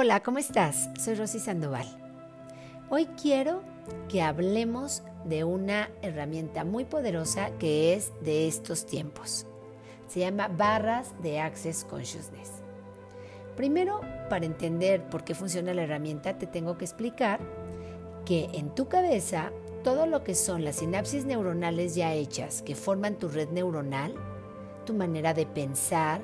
[0.00, 0.90] Hola, ¿cómo estás?
[0.96, 1.84] Soy Rosy Sandoval.
[2.88, 3.62] Hoy quiero
[4.08, 9.44] que hablemos de una herramienta muy poderosa que es de estos tiempos.
[10.06, 12.62] Se llama barras de Access Consciousness.
[13.56, 14.00] Primero,
[14.30, 17.40] para entender por qué funciona la herramienta, te tengo que explicar
[18.24, 19.50] que en tu cabeza
[19.82, 24.14] todo lo que son las sinapsis neuronales ya hechas que forman tu red neuronal,
[24.86, 26.20] tu manera de pensar,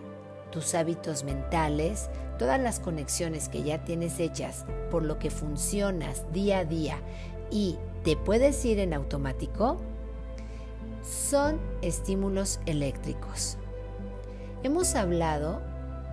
[0.53, 6.59] tus hábitos mentales, todas las conexiones que ya tienes hechas, por lo que funcionas día
[6.59, 6.99] a día
[7.51, 9.81] y te puedes ir en automático,
[11.03, 13.57] son estímulos eléctricos.
[14.63, 15.61] Hemos hablado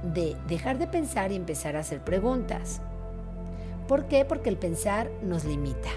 [0.03, 2.81] de dejar de pensar y empezar a hacer preguntas.
[3.87, 4.25] ¿Por qué?
[4.25, 5.89] Porque el pensar nos limita.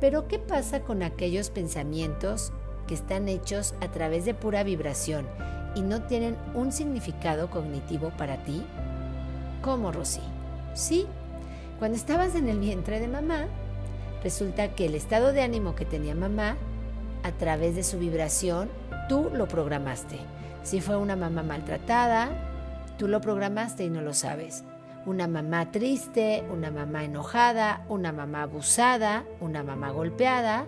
[0.00, 2.52] Pero ¿qué pasa con aquellos pensamientos
[2.86, 5.26] que están hechos a través de pura vibración
[5.74, 8.64] y no tienen un significado cognitivo para ti?
[9.62, 10.22] ¿Cómo, Rosy?
[10.74, 11.06] Sí,
[11.78, 13.46] cuando estabas en el vientre de mamá,
[14.22, 16.56] resulta que el estado de ánimo que tenía mamá,
[17.22, 18.70] a través de su vibración,
[19.08, 20.18] tú lo programaste.
[20.62, 22.30] Si fue una mamá maltratada,
[22.98, 24.64] tú lo programaste y no lo sabes.
[25.04, 30.66] Una mamá triste, una mamá enojada, una mamá abusada, una mamá golpeada,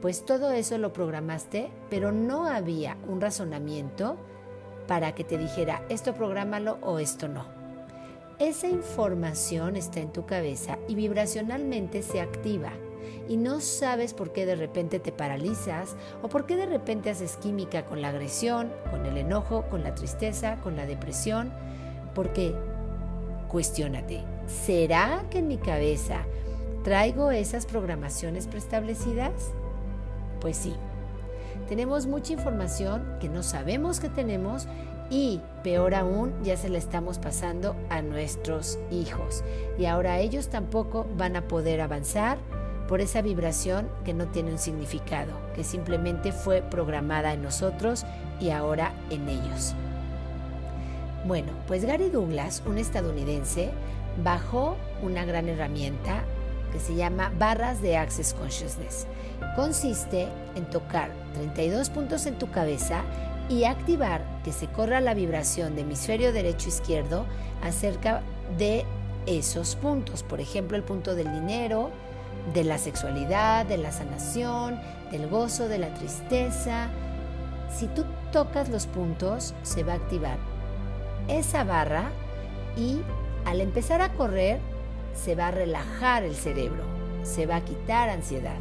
[0.00, 4.16] pues todo eso lo programaste, pero no había un razonamiento
[4.88, 7.61] para que te dijera esto prográmalo o esto no.
[8.42, 12.72] Esa información está en tu cabeza y vibracionalmente se activa
[13.28, 17.36] y no sabes por qué de repente te paralizas o por qué de repente haces
[17.36, 21.52] química con la agresión, con el enojo, con la tristeza, con la depresión,
[22.16, 22.52] porque
[23.46, 26.26] cuestiónate, ¿será que en mi cabeza
[26.82, 29.52] traigo esas programaciones preestablecidas?
[30.40, 30.74] Pues sí,
[31.68, 34.66] tenemos mucha información que no sabemos que tenemos
[35.12, 39.44] y peor aún ya se la estamos pasando a nuestros hijos
[39.78, 42.38] y ahora ellos tampoco van a poder avanzar
[42.88, 48.06] por esa vibración que no tiene un significado, que simplemente fue programada en nosotros
[48.40, 49.74] y ahora en ellos.
[51.26, 53.70] Bueno, pues Gary Douglas, un estadounidense,
[54.24, 56.24] bajó una gran herramienta
[56.72, 59.06] que se llama barras de Access Consciousness.
[59.56, 63.02] Consiste en tocar 32 puntos en tu cabeza
[63.48, 67.26] y activar que se corra la vibración de hemisferio derecho-izquierdo
[67.62, 68.22] acerca
[68.58, 68.84] de
[69.26, 70.22] esos puntos.
[70.22, 71.90] Por ejemplo, el punto del dinero,
[72.54, 76.88] de la sexualidad, de la sanación, del gozo, de la tristeza.
[77.74, 80.38] Si tú tocas los puntos, se va a activar
[81.28, 82.10] esa barra
[82.76, 83.00] y
[83.44, 84.60] al empezar a correr,
[85.14, 86.84] se va a relajar el cerebro,
[87.22, 88.56] se va a quitar ansiedad.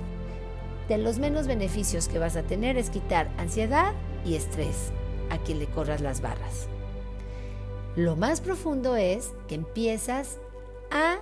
[0.88, 3.94] De los menos beneficios que vas a tener es quitar ansiedad
[4.26, 4.92] y estrés
[5.30, 6.68] a quien le corras las barras.
[7.96, 10.40] Lo más profundo es que empiezas
[10.92, 11.18] a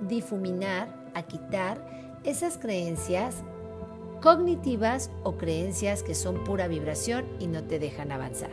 [0.00, 1.86] difuminar, a quitar
[2.24, 3.42] esas creencias
[4.20, 8.52] cognitivas o creencias que son pura vibración y no te dejan avanzar.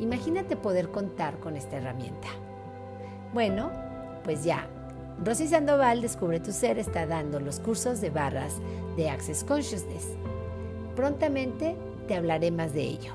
[0.00, 2.28] Imagínate poder contar con esta herramienta.
[3.32, 3.70] Bueno,
[4.24, 4.68] pues ya,
[5.24, 8.54] Rosy Sandoval Descubre tu Ser está dando los cursos de barras
[8.96, 10.06] de Access Consciousness.
[10.96, 11.76] Prontamente
[12.10, 13.12] te hablaré más de ello.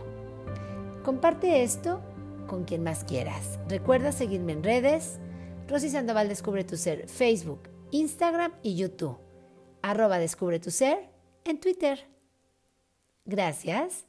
[1.04, 2.02] Comparte esto
[2.48, 3.60] con quien más quieras.
[3.68, 5.20] Recuerda seguirme en redes.
[5.68, 9.18] Rosy Sandoval Descubre tu Ser, Facebook, Instagram y YouTube.
[9.82, 11.10] Arroba Descubre tu Ser
[11.44, 12.08] en Twitter.
[13.26, 14.06] Gracias.